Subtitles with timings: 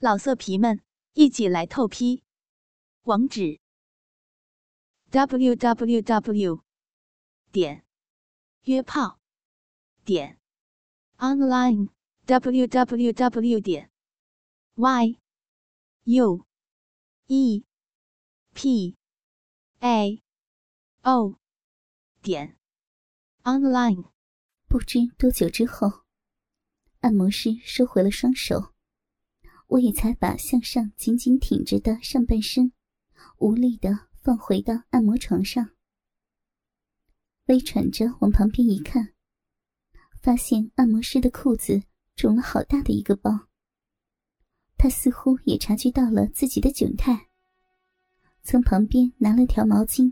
[0.00, 0.80] 老色皮们，
[1.14, 2.22] 一起来透批！
[3.02, 3.58] 网址
[5.10, 6.62] ：w w w
[7.50, 7.84] 点
[8.62, 9.18] 约炮
[10.04, 10.38] 点
[11.16, 11.88] online
[12.26, 13.90] w w w 点
[14.76, 15.18] y
[16.04, 16.46] u
[17.26, 17.64] e
[18.54, 18.96] p
[19.80, 20.22] a
[21.02, 21.40] o
[22.22, 22.56] 点
[23.42, 24.12] online。
[24.68, 26.04] 不知多久之后，
[27.00, 28.77] 按摩师收回了双手。
[29.68, 32.72] 我也才把向上紧紧挺着的上半身，
[33.38, 35.70] 无力的放回到按摩床上，
[37.46, 39.12] 微喘着往旁边一看，
[40.22, 41.82] 发现按摩师的裤子
[42.16, 43.30] 肿了好大的一个包。
[44.78, 47.28] 他似乎也察觉到了自己的窘态，
[48.42, 50.10] 从旁边拿了条毛巾，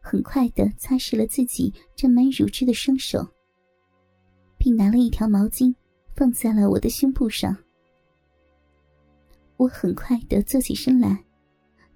[0.00, 3.34] 很快的擦拭了自己沾满乳汁的双手，
[4.56, 5.74] 并拿了一条毛巾
[6.16, 7.54] 放在了我的胸部上。
[9.58, 11.24] 我很快的坐起身来，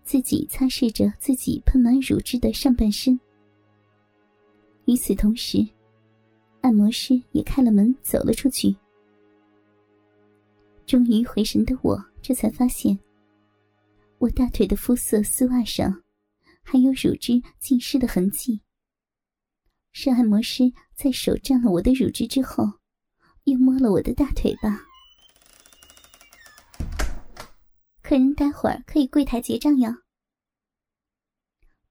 [0.05, 3.19] 自己擦拭着自己喷满乳汁的上半身。
[4.87, 5.65] 与此同时，
[6.61, 8.75] 按摩师也开了门走了出去。
[10.85, 12.99] 终于回神的我，这才发现，
[14.19, 16.03] 我大腿的肤色丝袜上
[16.65, 18.61] 还有乳汁浸湿的痕迹。
[19.93, 22.65] 是按摩师在手沾了我的乳汁之后，
[23.45, 24.85] 又摸了我的大腿吧。
[28.03, 29.91] 客人待会儿可以柜台结账哟。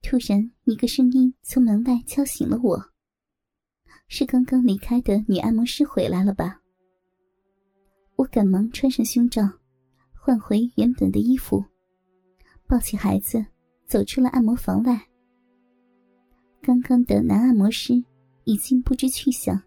[0.02, 2.92] 突然，一个声音从门外敲醒了我。
[4.08, 6.62] 是刚刚离开的女按摩师回来了吧？
[8.17, 9.42] 我赶忙穿上胸罩，
[10.14, 11.64] 换回原本的衣服，
[12.67, 13.45] 抱起孩子，
[13.88, 15.08] 走出了按摩房外。
[16.62, 17.94] 刚刚的男按摩师
[18.44, 19.59] 已经不知去向，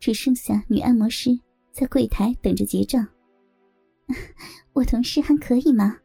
[0.00, 1.30] 只剩下女按摩师
[1.70, 3.06] 在柜台等着结账。
[4.80, 6.00] 我同事还可以吗？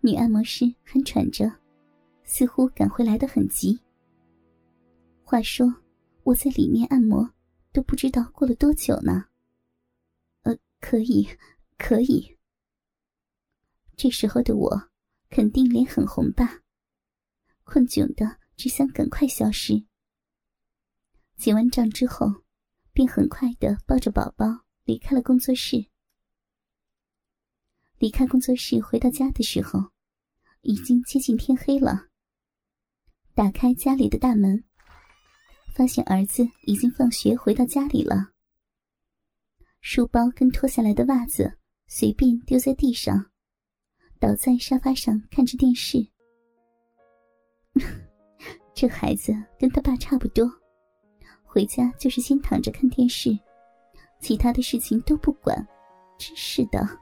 [0.00, 1.50] 女按摩师还喘着，
[2.22, 3.76] 似乎赶回来的很急。
[5.24, 5.66] 话说
[6.22, 7.28] 我在里面按摩，
[7.72, 9.24] 都不知道过了多久呢。
[10.42, 11.28] 呃，可以，
[11.78, 12.38] 可以。
[13.96, 14.88] 这时候的我，
[15.30, 16.60] 肯定脸很红吧？
[17.64, 19.84] 困窘的只想赶快消失。
[21.34, 22.44] 结完账之后，
[22.92, 24.46] 便很快的抱着宝宝
[24.84, 25.86] 离开了工作室。
[28.04, 29.80] 离开工作室回到家的时候，
[30.60, 32.08] 已经接近天黑了。
[33.34, 34.62] 打开家里的大门，
[35.74, 38.32] 发现儿子已经放学回到家里了。
[39.80, 41.56] 书包跟脱下来的袜子
[41.86, 43.30] 随便丢在地上，
[44.20, 46.06] 倒在沙发上看着电视。
[48.76, 50.44] 这孩子跟他爸差不多，
[51.42, 53.30] 回家就是先躺着看电视，
[54.20, 55.56] 其他的事情都不管，
[56.18, 57.00] 真是的。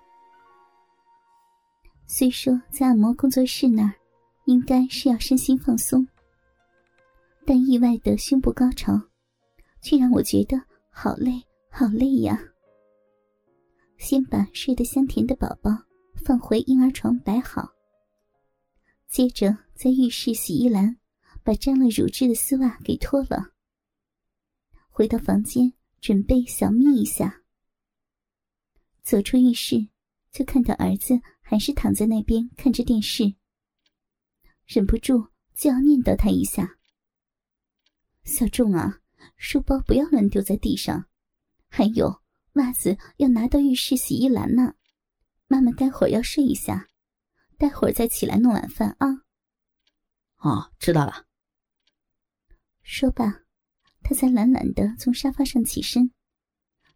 [2.14, 3.94] 虽说在按摩工作室那儿，
[4.44, 6.06] 应该是要身心放松，
[7.46, 8.92] 但意外的胸部高潮，
[9.80, 12.38] 却让我觉得好累，好累呀。
[13.96, 15.70] 先把睡得香甜的宝宝
[16.22, 17.72] 放回婴儿床摆好，
[19.08, 20.98] 接着在浴室洗衣篮
[21.42, 23.54] 把沾了乳汁的丝袜给脱了，
[24.90, 27.40] 回到房间准备小眯一下。
[29.02, 29.88] 走出浴室，
[30.30, 31.18] 就看到儿子。
[31.52, 33.34] 还是躺在那边看着电视，
[34.64, 36.78] 忍不住就要念叨他一下
[38.24, 39.00] ：“小仲啊，
[39.36, 41.10] 书包不要乱丢在地上，
[41.68, 42.22] 还有
[42.54, 44.76] 袜子要拿到浴室洗衣篮呢。
[45.46, 46.88] 妈妈待会儿要睡一下，
[47.58, 49.08] 待会儿再起来弄晚饭啊。
[50.40, 51.26] ”“哦，知道了。”
[52.82, 53.42] 说罢，
[54.02, 56.12] 他才懒懒的从沙发上起身，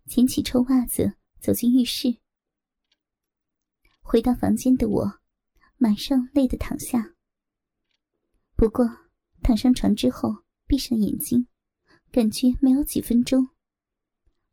[0.06, 1.12] 捡起臭袜子
[1.42, 2.20] 走进浴室。
[4.08, 5.18] 回到房间的我，
[5.78, 7.16] 马上累得躺下。
[8.54, 8.88] 不过，
[9.42, 11.48] 躺上床之后，闭上眼睛，
[12.12, 13.48] 感觉没有几分钟，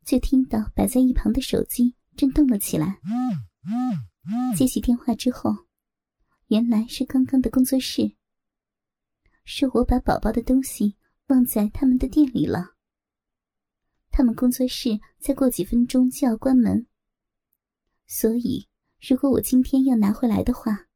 [0.04, 2.98] 就听到摆在一旁的手机震动了起来。
[4.56, 5.52] 接起电话之后，
[6.48, 8.16] 原来是刚刚的工作室，
[9.44, 10.96] 是我把宝宝的东西
[11.28, 12.74] 忘在他们的店里了。
[14.10, 16.88] 他们工作室再过几分钟就要关门，
[18.08, 18.68] 所以。
[19.06, 20.86] 如果我今天要拿回来的话，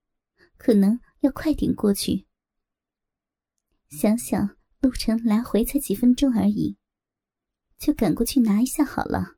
[0.56, 2.26] 可能要快点过去。
[3.90, 6.78] 想想路程来回才几分钟而已，
[7.76, 9.36] 就赶过去拿一下好了。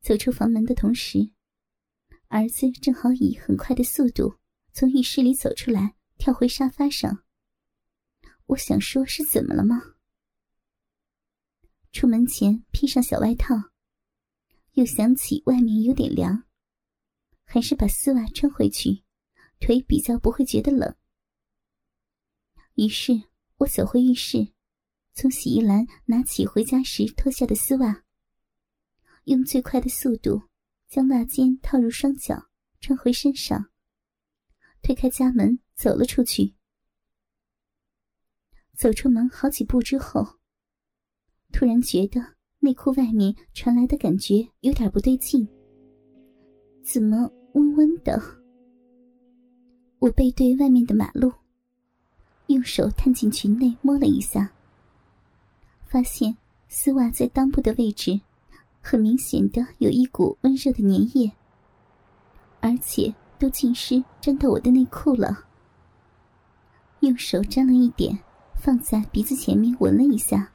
[0.00, 1.30] 走出房门的同时，
[2.26, 4.40] 儿子正好以很快的速度
[4.72, 7.22] 从浴室里走出来，跳回沙发上。
[8.46, 9.80] 我想说，是怎么了吗？
[11.92, 13.54] 出门前披上小外套，
[14.72, 16.44] 又想起外面有点凉，
[17.52, 19.02] 还是把丝袜穿回去，
[19.58, 20.94] 腿比较不会觉得冷。
[22.76, 23.12] 于是
[23.56, 24.52] 我走回浴室，
[25.14, 28.04] 从洗衣篮拿起回家时脱下的丝袜，
[29.24, 30.42] 用最快的速度
[30.88, 32.50] 将袜尖套入双脚，
[32.80, 33.72] 穿回身上，
[34.80, 36.54] 推开家门走了出去。
[38.76, 40.38] 走出门好几步之后，
[41.50, 45.48] 突然觉得内裤外面传来的感觉有点不对劲，
[46.84, 48.20] 怎么温温的？
[49.98, 51.32] 我背对外面的马路。
[52.46, 54.50] 用手探进裙内摸了一下，
[55.86, 56.36] 发现
[56.68, 58.20] 丝袜在裆部的位置，
[58.80, 61.30] 很明显的有一股温热的粘液，
[62.60, 65.44] 而且都浸湿沾到我的内裤了。
[67.00, 68.18] 用手沾了一点，
[68.56, 70.50] 放在鼻子前面闻了一下，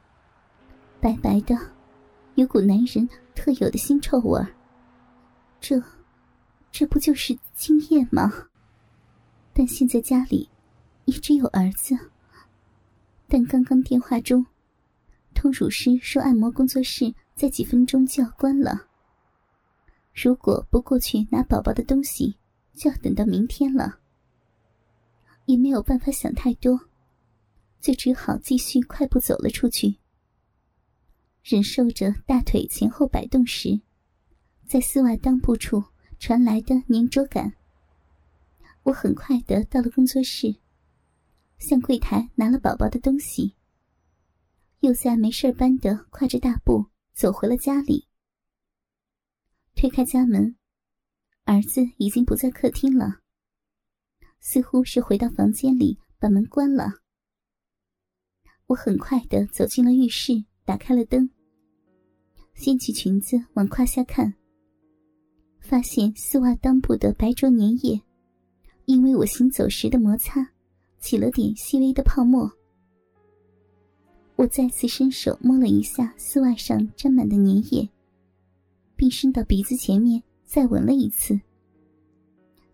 [1.00, 1.56] 白白的，
[2.34, 4.46] 有股男人特有的腥臭味儿。
[5.60, 5.82] 这，
[6.78, 8.48] 这不就是经验吗？
[9.54, 10.50] 但现在家里。
[11.06, 11.96] 也只有儿子，
[13.28, 14.44] 但刚刚电话中，
[15.34, 18.88] 通乳师说按摩工作室在几分钟就要关了。
[20.12, 22.36] 如果不过去拿宝宝的东西，
[22.74, 24.00] 就要等到明天了。
[25.46, 26.78] 也没有办法想太多，
[27.80, 29.96] 就只好继续快步走了出去。
[31.42, 33.80] 忍受着大腿前后摆动时，
[34.66, 35.82] 在丝袜裆部处
[36.26, 37.54] 传来的粘着感，
[38.82, 40.56] 我很快的到了工作室。
[41.56, 43.54] 向柜台拿了宝宝的东西，
[44.80, 48.08] 又在没事般的跨着大步走回了家里。
[49.76, 50.56] 推开家门，
[51.44, 53.20] 儿子已经不在客厅了，
[54.40, 56.94] 似乎是回到房间里把门关了。
[58.66, 61.30] 我很快的走进了浴室，打开了灯，
[62.54, 64.34] 掀起裙子往胯下看，
[65.66, 68.00] 发现丝袜裆部的白浊粘液，
[68.84, 70.48] 因为我行走时的摩擦。
[70.98, 72.50] 起了点细微的泡沫，
[74.34, 77.88] 我再次伸手摸了一下丝袜上沾满的粘液，
[78.96, 81.38] 并伸到鼻子前面再闻了一次，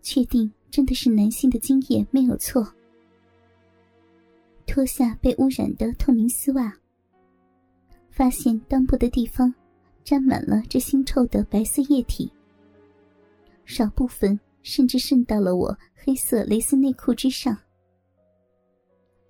[0.01, 2.67] 确定真的是男性的精液没有错。
[4.65, 6.73] 脱下被污染的透明丝袜，
[8.09, 9.53] 发现裆部的地方
[10.03, 12.31] 沾满了这腥臭的白色液体，
[13.65, 17.57] 少部分甚至渗到了我黑色蕾丝内裤之上。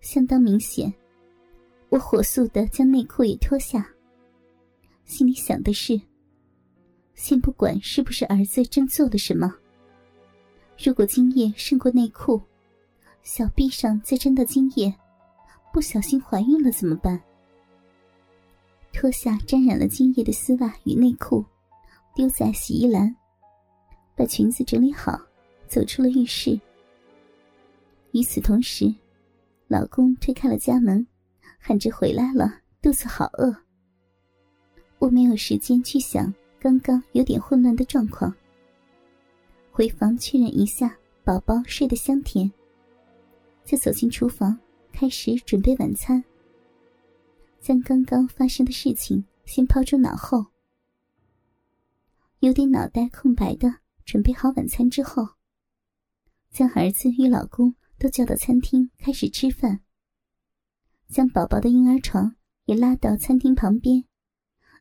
[0.02, 0.94] 相当明显，
[1.90, 3.88] 我火速的将内裤也脱下。
[5.06, 6.00] 心里想的是：
[7.14, 9.54] 先不管是不是儿子真做了什么，
[10.78, 12.42] 如果精液胜过内裤，
[13.22, 14.94] 小臂上再沾到精液，
[15.72, 17.22] 不小心怀孕了怎么办？
[18.92, 21.46] 脱下沾染了精液的丝袜与内裤，
[22.14, 23.16] 丢在洗衣篮，
[24.16, 25.22] 把裙子整理好，
[25.68, 26.60] 走出了浴室。
[28.12, 28.94] 与此同时。
[29.70, 31.08] 老公推开了家门，
[31.58, 33.56] 喊着回来了，肚子好饿。
[35.00, 38.32] 我没有时间去想刚刚有点混乱的状况，
[39.72, 42.52] 回房确认一下宝宝睡得香甜，
[43.66, 44.60] 就走进厨房
[44.92, 46.24] 开始准备晚餐。
[47.60, 50.46] 将刚刚发生的事情先抛诸脑后，
[52.42, 53.74] 有点脑袋空白的
[54.06, 55.36] 准备好晚餐之后，
[56.52, 57.76] 将儿子与老公。
[58.00, 59.82] 都叫到餐厅开始吃饭，
[61.08, 62.36] 将宝宝的婴儿床
[62.66, 64.04] 也拉到餐厅旁边，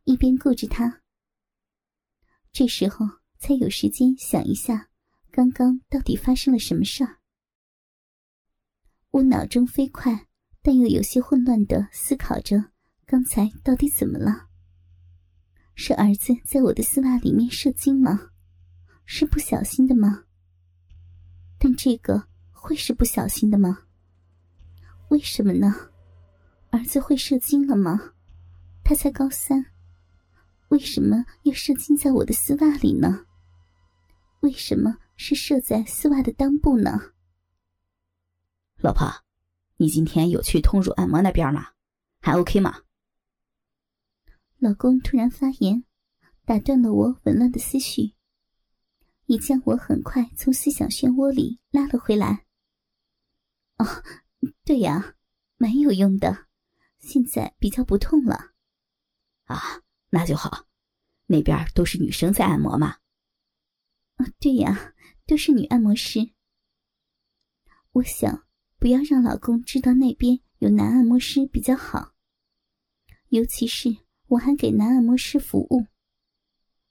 [0.02, 1.02] 一边顾着他。
[2.50, 3.06] 这时候
[3.38, 4.88] 才有时间想一下，
[5.30, 7.20] 刚刚到底发生了什么事儿。
[9.11, 10.26] 我脑中飞快
[10.62, 12.73] 但又有些混乱的思考着，
[13.06, 14.49] 刚才到底怎么了？
[15.76, 18.31] 是儿子在我的丝袜里面射精吗？
[19.04, 20.25] 是不小心的吗？
[21.59, 22.28] 但这个。
[22.64, 23.87] 会是不小心的吗？
[25.09, 25.90] 为什么呢？
[26.71, 28.14] 儿子会射精了吗？
[28.85, 29.66] 他才高三，
[30.68, 33.26] 为什么要射精在我的丝袜里呢？
[34.42, 37.00] 为什么是射在丝袜的裆部呢？
[38.76, 39.12] 老婆，
[39.78, 41.71] 你今天有去通乳按摩那边吗？
[42.21, 42.82] 还 OK 吗？
[44.61, 45.82] 老公突然发言，
[46.44, 48.14] 打断了我紊乱的思绪，
[49.32, 52.44] 也将我很快从思想漩涡里拉了回来。
[53.78, 53.86] 哦，
[54.62, 55.16] 对呀，
[55.56, 56.48] 蛮有用的，
[56.98, 58.52] 现在比较不痛了。
[59.44, 60.66] 啊，那就好，
[61.24, 62.98] 那边都是女生在按摩嘛。
[64.16, 64.92] 啊，对呀，
[65.24, 66.34] 都是女按摩师。
[67.92, 68.46] 我想
[68.78, 72.12] 不要让老公知道那边有男按摩师比较好，
[73.30, 73.96] 尤其是
[74.26, 75.86] 我还给男按摩师服务。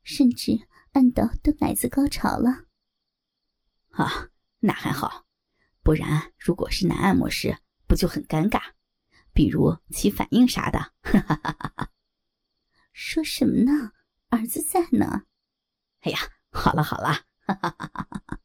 [0.01, 2.65] 甚至按到都奶子高潮了。
[3.91, 4.29] 啊，
[4.59, 5.25] 那还好，
[5.81, 7.57] 不然如果是男按摩师，
[7.87, 8.73] 不就很尴尬？
[9.33, 10.79] 比如起反应啥的。
[11.01, 11.91] 哈哈哈哈哈！
[12.93, 13.93] 说什么呢？
[14.29, 15.23] 儿子在呢。
[16.01, 16.19] 哎呀，
[16.51, 18.39] 好了好了，哈哈哈哈哈！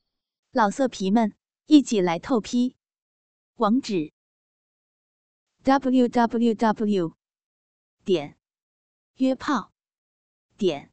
[0.50, 1.36] 老色皮们，
[1.66, 2.76] 一起来透批，
[3.54, 4.12] 网址
[5.62, 7.16] ：w w w.
[8.04, 8.38] 点
[9.16, 9.72] 约炮
[10.56, 10.92] 点